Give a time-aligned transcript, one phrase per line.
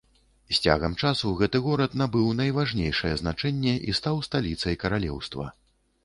[0.51, 5.45] З цягам часу гэты горад набыў найважнейшае значэнне і стаў сталіцай каралеўства.